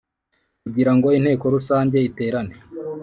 kugirango 0.63 1.07
Inteko 1.17 1.45
Rusange 1.55 1.97
iterane 2.09 2.55